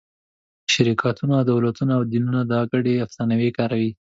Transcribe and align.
شرکتونه، 0.73 1.37
دولتونه 1.51 1.91
او 1.97 2.03
دینونه 2.11 2.41
دا 2.51 2.59
ګډې 2.71 2.93
افسانې 3.05 3.49
کاروي. 3.57 3.89